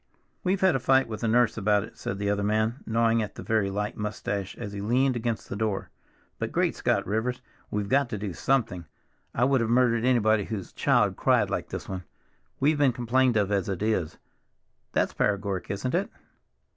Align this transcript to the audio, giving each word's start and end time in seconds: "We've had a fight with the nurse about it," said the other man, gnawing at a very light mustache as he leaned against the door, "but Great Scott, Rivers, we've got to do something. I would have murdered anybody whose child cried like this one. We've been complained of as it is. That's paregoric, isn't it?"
"We've 0.43 0.61
had 0.61 0.75
a 0.75 0.79
fight 0.79 1.07
with 1.07 1.21
the 1.21 1.27
nurse 1.27 1.57
about 1.59 1.83
it," 1.83 1.95
said 1.95 2.17
the 2.17 2.31
other 2.31 2.41
man, 2.41 2.79
gnawing 2.87 3.21
at 3.21 3.37
a 3.37 3.43
very 3.43 3.69
light 3.69 3.95
mustache 3.95 4.57
as 4.57 4.73
he 4.73 4.81
leaned 4.81 5.15
against 5.15 5.47
the 5.47 5.55
door, 5.55 5.91
"but 6.39 6.51
Great 6.51 6.75
Scott, 6.75 7.05
Rivers, 7.05 7.43
we've 7.69 7.87
got 7.87 8.09
to 8.09 8.17
do 8.17 8.33
something. 8.33 8.85
I 9.35 9.43
would 9.43 9.61
have 9.61 9.69
murdered 9.69 10.03
anybody 10.03 10.45
whose 10.45 10.73
child 10.73 11.17
cried 11.17 11.51
like 11.51 11.69
this 11.69 11.87
one. 11.87 12.03
We've 12.59 12.79
been 12.79 12.93
complained 12.93 13.37
of 13.37 13.51
as 13.51 13.69
it 13.69 13.83
is. 13.83 14.17
That's 14.91 15.13
paregoric, 15.13 15.69
isn't 15.69 15.93
it?" 15.93 16.09